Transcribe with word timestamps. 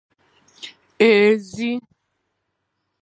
ézì 1.07 1.69